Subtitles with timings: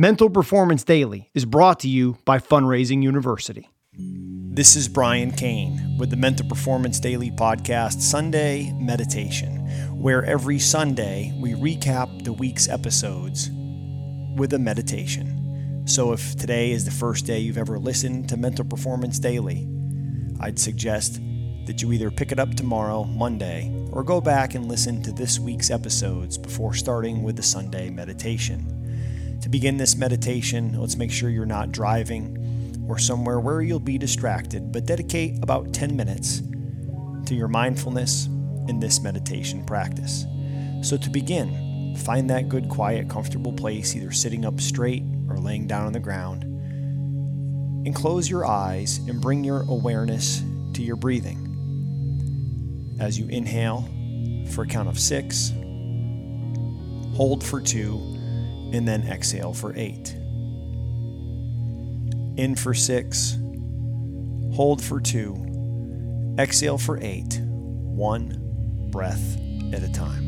[0.00, 3.68] Mental Performance Daily is brought to you by Fundraising University.
[3.98, 9.56] This is Brian Cain with the Mental Performance Daily podcast, Sunday Meditation,
[10.00, 13.50] where every Sunday we recap the week's episodes
[14.36, 15.84] with a meditation.
[15.86, 19.68] So if today is the first day you've ever listened to Mental Performance Daily,
[20.40, 21.20] I'd suggest
[21.66, 25.38] that you either pick it up tomorrow, Monday, or go back and listen to this
[25.38, 28.79] week's episodes before starting with the Sunday meditation.
[29.42, 33.98] To begin this meditation, let's make sure you're not driving or somewhere where you'll be
[33.98, 36.42] distracted, but dedicate about 10 minutes
[37.26, 38.26] to your mindfulness
[38.68, 40.26] in this meditation practice.
[40.82, 45.66] So, to begin, find that good, quiet, comfortable place, either sitting up straight or laying
[45.66, 46.44] down on the ground,
[47.86, 50.42] and close your eyes and bring your awareness
[50.74, 51.46] to your breathing
[53.00, 53.88] as you inhale
[54.50, 55.52] for a count of six,
[57.14, 58.09] hold for two,
[58.72, 60.14] and then exhale for eight.
[62.36, 63.36] In for six,
[64.54, 68.38] hold for two, exhale for eight, one
[68.90, 69.36] breath
[69.72, 70.26] at a time.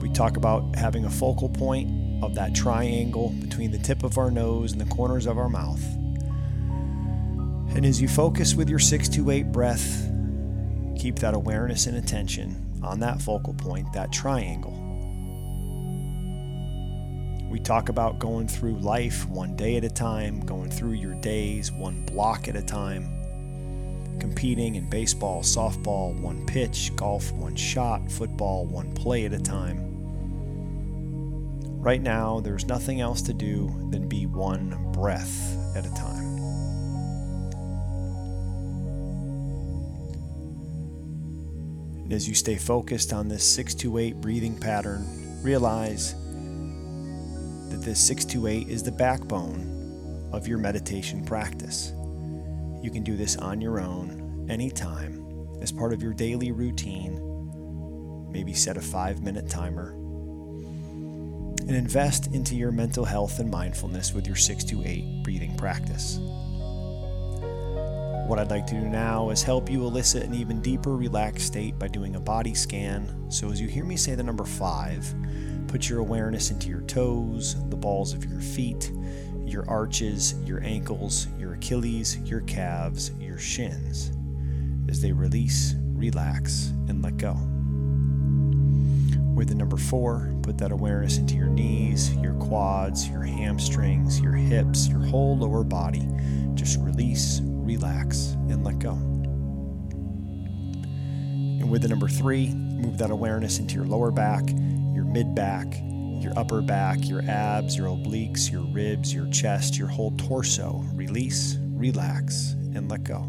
[0.00, 4.30] We talk about having a focal point of that triangle between the tip of our
[4.30, 5.82] nose and the corners of our mouth.
[7.74, 10.10] And as you focus with your 628 breath,
[10.98, 14.87] keep that awareness and attention on that focal point, that triangle.
[17.48, 21.72] We talk about going through life one day at a time, going through your days
[21.72, 28.66] one block at a time, competing in baseball, softball, one pitch, golf, one shot, football,
[28.66, 29.88] one play at a time.
[31.80, 36.18] Right now, there's nothing else to do than be one breath at a time.
[42.10, 45.06] As you stay focused on this 628 breathing pattern,
[45.42, 46.14] realize
[47.70, 51.92] that this 628 is the backbone of your meditation practice.
[52.82, 55.24] You can do this on your own anytime
[55.60, 57.20] as part of your daily routine.
[58.30, 59.90] Maybe set a five minute timer
[61.68, 66.18] and invest into your mental health and mindfulness with your 628 breathing practice.
[68.28, 71.78] What I'd like to do now is help you elicit an even deeper relaxed state
[71.78, 73.30] by doing a body scan.
[73.30, 75.14] So, as you hear me say the number five,
[75.68, 78.90] put your awareness into your toes, the balls of your feet,
[79.44, 84.10] your arches, your ankles, your Achilles, your calves, your shins,
[84.88, 87.34] as they release, relax, and let go.
[89.34, 94.32] With the number four, put that awareness into your knees, your quads, your hamstrings, your
[94.32, 96.08] hips, your whole lower body.
[96.54, 98.94] Just release, relax, and let go.
[101.60, 104.42] And with the number three, move that awareness into your lower back,
[104.98, 105.80] your mid back,
[106.20, 110.84] your upper back, your abs, your obliques, your ribs, your chest, your whole torso.
[110.92, 113.22] Release, relax, and let go.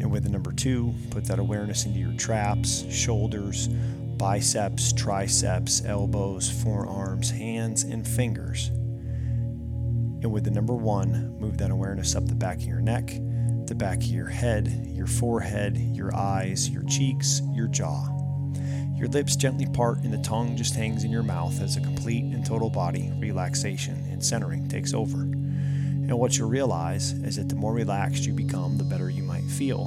[0.00, 6.48] And with the number two, put that awareness into your traps, shoulders, biceps, triceps, elbows,
[6.62, 8.68] forearms, hands, and fingers.
[8.68, 13.08] And with the number one, move that awareness up the back of your neck,
[13.66, 18.19] the back of your head, your forehead, your eyes, your cheeks, your jaw.
[19.00, 22.22] Your lips gently part and the tongue just hangs in your mouth as a complete
[22.22, 25.22] and total body relaxation and centering takes over.
[25.22, 29.44] And what you'll realize is that the more relaxed you become, the better you might
[29.44, 29.84] feel.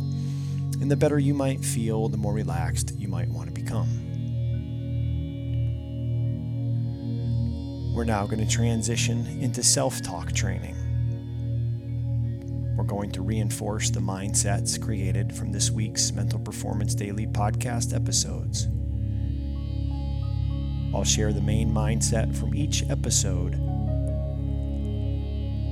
[0.81, 3.88] And the better you might feel, the more relaxed you might want to become.
[7.94, 10.75] We're now going to transition into self talk training.
[12.75, 18.68] We're going to reinforce the mindsets created from this week's Mental Performance Daily podcast episodes.
[20.94, 23.56] I'll share the main mindset from each episode.
[23.56, 23.58] I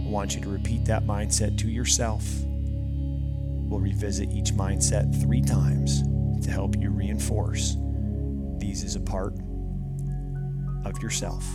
[0.10, 2.26] want you to repeat that mindset to yourself.
[2.46, 6.02] We'll revisit each mindset three times
[6.46, 7.78] to help you reinforce
[8.58, 9.34] these as a part
[10.86, 11.46] of yourself.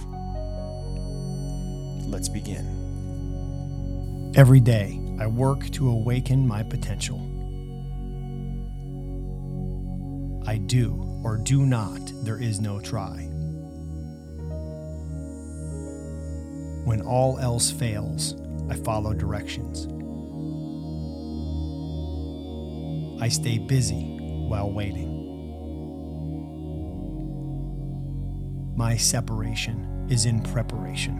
[2.06, 4.32] Let's begin.
[4.36, 7.18] Every day, I work to awaken my potential.
[10.46, 13.25] I do or do not, there is no try.
[16.86, 18.36] When all else fails,
[18.70, 19.88] I follow directions.
[23.20, 24.04] I stay busy
[24.46, 25.10] while waiting.
[28.76, 31.16] My separation is in preparation.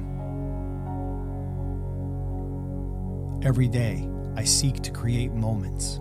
[3.43, 5.99] Every day, I seek to create moments.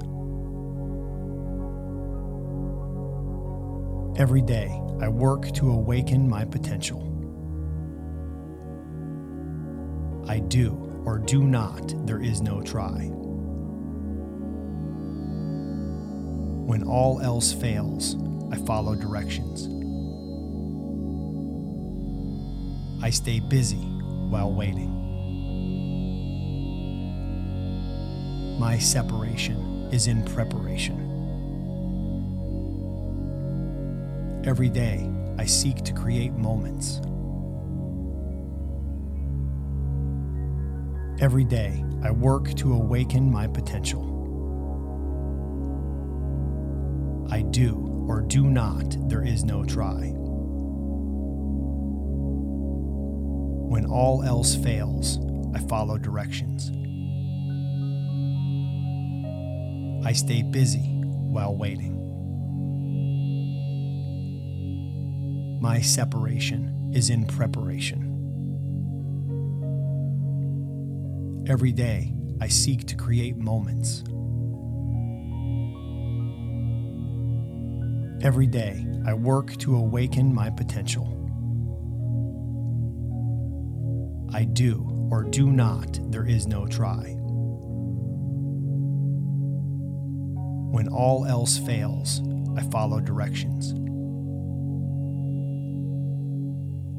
[4.22, 7.15] Every day, I work to awaken my potential.
[10.27, 13.10] I do or do not, there is no try.
[16.66, 18.16] When all else fails,
[18.51, 19.69] I follow directions.
[23.04, 24.92] I stay busy while waiting.
[28.60, 31.12] My separation is in preparation.
[34.44, 35.07] Every day,
[35.38, 37.01] I seek to create moments.
[41.22, 44.04] Every day, I work to awaken my potential.
[47.32, 50.12] I do or do not, there is no try.
[53.68, 55.20] When all else fails,
[55.56, 56.70] I follow directions.
[60.06, 61.94] I stay busy while waiting.
[65.62, 68.05] My separation is in preparation.
[71.47, 72.12] Every day,
[72.42, 74.03] I seek to create moments.
[78.25, 81.06] Every day, I work to awaken my potential.
[84.33, 87.13] I do or do not, there is no try.
[90.71, 92.24] When all else fails,
[92.57, 93.75] I follow directions.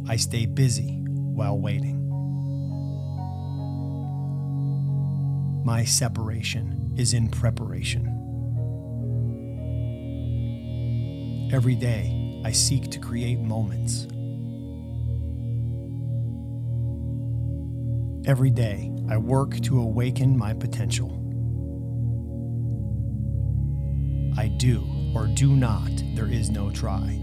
[0.08, 2.06] I stay busy while waiting.
[5.67, 8.07] My separation is in preparation.
[11.53, 14.05] Every day, I seek to create moments.
[18.31, 21.11] Every day, I work to awaken my potential.
[24.39, 24.87] I do
[25.17, 27.19] or do not, there is no try.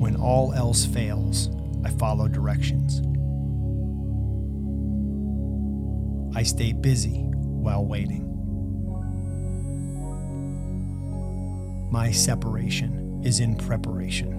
[0.00, 1.48] When all else fails,
[1.84, 3.02] I follow directions.
[6.34, 8.26] I stay busy while waiting.
[11.90, 14.36] My separation is in preparation.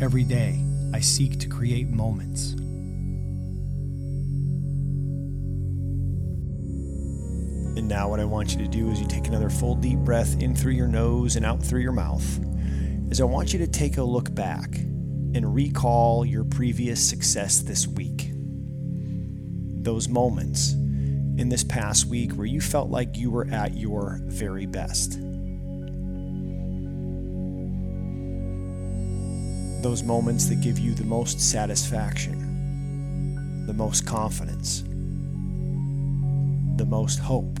[0.00, 0.62] Every day,
[0.92, 2.52] I seek to create moments.
[7.74, 10.38] And now, what I want you to do is you take another full deep breath
[10.42, 12.38] in through your nose and out through your mouth.
[13.10, 14.74] Is I want you to take a look back
[15.34, 18.21] and recall your previous success this week.
[19.82, 24.64] Those moments in this past week where you felt like you were at your very
[24.64, 25.18] best.
[29.82, 34.82] Those moments that give you the most satisfaction, the most confidence,
[36.76, 37.58] the most hope.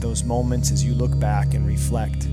[0.00, 2.26] Those moments as you look back and reflect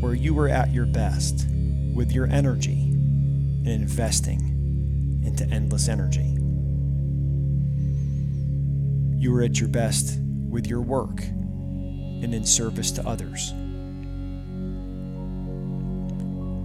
[0.00, 1.46] where you were at your best
[1.94, 4.49] with your energy and investing
[5.30, 6.36] into endless energy.
[9.16, 10.18] You are at your best
[10.48, 13.52] with your work and in service to others.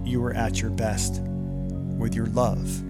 [0.04, 2.80] You are at your best with your love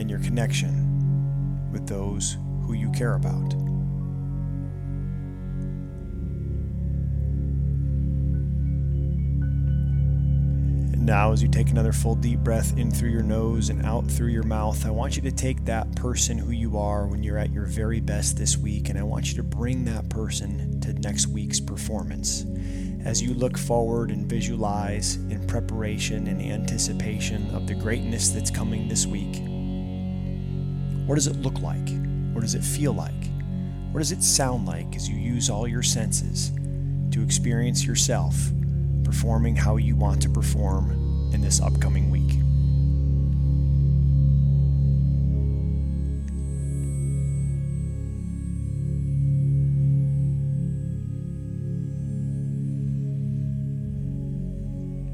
[0.00, 2.36] and your connection with those
[2.66, 3.63] who you care about.
[11.04, 14.28] Now, as you take another full deep breath in through your nose and out through
[14.28, 17.52] your mouth, I want you to take that person who you are when you're at
[17.52, 21.26] your very best this week, and I want you to bring that person to next
[21.26, 22.46] week's performance.
[23.04, 28.88] As you look forward and visualize in preparation and anticipation of the greatness that's coming
[28.88, 29.42] this week,
[31.06, 31.88] what does it look like?
[32.32, 33.12] What does it feel like?
[33.92, 36.50] What does it sound like as you use all your senses
[37.10, 38.34] to experience yourself
[39.04, 40.90] performing how you want to perform
[41.32, 42.40] in this upcoming week?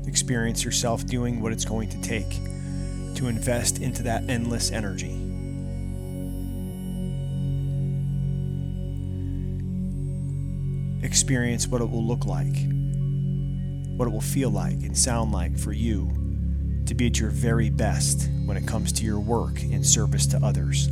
[0.07, 2.31] Experience yourself doing what it's going to take
[3.17, 5.21] to invest into that endless energy.
[11.03, 12.55] experience what it will look like,
[14.01, 16.11] what it will feel like and sound like for you
[16.87, 20.43] to be at your very best when it comes to your work in service to
[20.43, 20.87] others.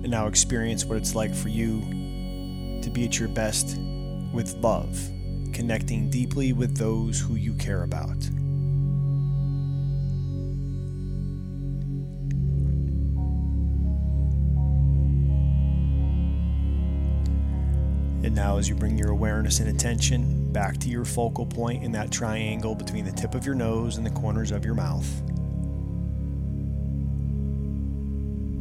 [0.00, 1.78] And now experience what it's like for you
[2.82, 3.78] to be at your best
[4.32, 4.98] with love
[5.52, 8.16] connecting deeply with those who you care about.
[18.34, 22.10] Now, as you bring your awareness and attention back to your focal point in that
[22.10, 25.08] triangle between the tip of your nose and the corners of your mouth,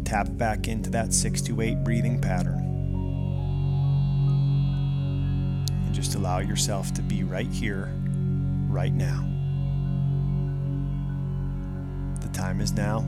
[0.05, 2.59] tap back into that six to eight breathing pattern.
[5.85, 7.91] And just allow yourself to be right here,
[8.69, 9.27] right now.
[12.21, 13.03] The time is now,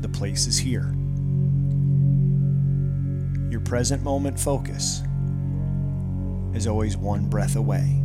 [0.00, 0.94] the place is here
[3.50, 5.02] your present moment focus
[6.54, 8.02] is always one breath away.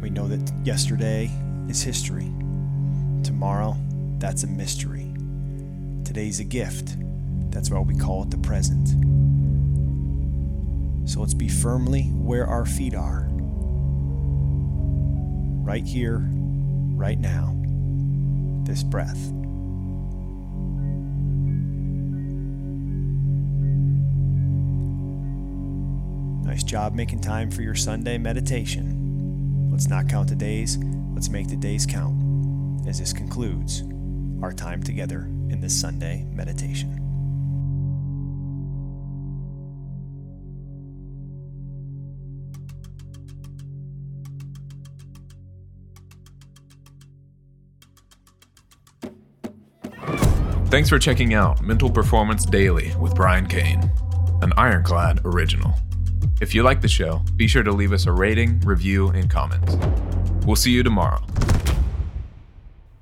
[0.00, 1.30] We know that yesterday
[1.68, 2.32] is history.
[3.22, 3.76] Tomorrow,
[4.18, 5.12] that's a mystery.
[6.04, 6.96] Today's a gift.
[7.50, 8.88] That's why we call it the present.
[11.08, 13.28] So let's be firmly where our feet are.
[15.62, 17.54] Right here, right now.
[18.64, 19.32] This breath.
[26.56, 29.68] Nice job making time for your Sunday meditation.
[29.70, 30.78] Let's not count the days,
[31.12, 33.82] let's make the days count as this concludes
[34.42, 36.94] our time together in this Sunday meditation.
[50.70, 53.90] Thanks for checking out Mental Performance Daily with Brian Cain,
[54.40, 55.74] an Ironclad original.
[56.38, 59.74] If you like the show, be sure to leave us a rating, review, and comments.
[60.44, 61.22] We'll see you tomorrow.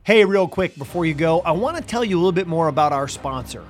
[0.04, 2.68] Hey, real quick before you go, I want to tell you a little bit more
[2.68, 3.64] about our sponsor.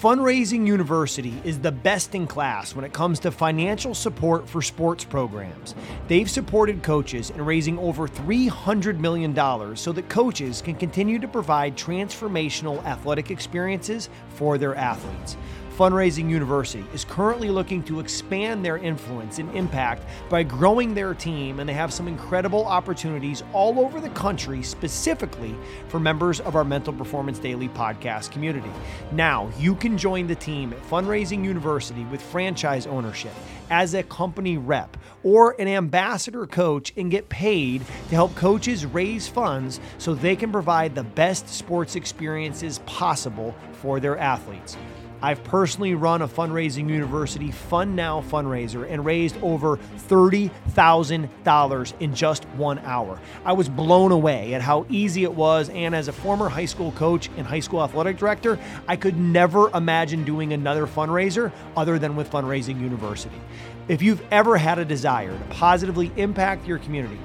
[0.00, 5.04] Fundraising University is the best in class when it comes to financial support for sports
[5.04, 5.74] programs.
[6.08, 11.76] They've supported coaches in raising over $300 million so that coaches can continue to provide
[11.76, 15.36] transformational athletic experiences for their athletes.
[15.76, 21.58] Fundraising University is currently looking to expand their influence and impact by growing their team,
[21.58, 25.54] and they have some incredible opportunities all over the country, specifically
[25.88, 28.70] for members of our Mental Performance Daily podcast community.
[29.12, 33.32] Now, you can join the team at Fundraising University with franchise ownership
[33.70, 39.28] as a company rep or an ambassador coach and get paid to help coaches raise
[39.28, 44.76] funds so they can provide the best sports experiences possible for their athletes.
[45.22, 49.76] I've personally run a fundraising university Fund Now fundraiser and raised over
[50.08, 53.20] $30,000 in just one hour.
[53.44, 56.92] I was blown away at how easy it was, and as a former high school
[56.92, 58.58] coach and high school athletic director,
[58.88, 63.40] I could never imagine doing another fundraiser other than with Fundraising University.
[63.88, 67.18] If you've ever had a desire to positively impact your community,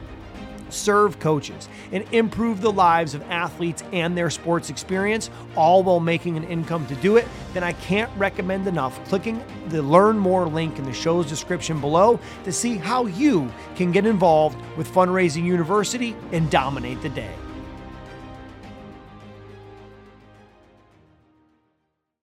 [0.69, 6.37] serve coaches, and improve the lives of athletes and their sports experience, all while making
[6.37, 10.77] an income to do it, then I can't recommend enough clicking the Learn More link
[10.77, 16.15] in the show's description below to see how you can get involved with Fundraising University
[16.31, 17.33] and dominate the day.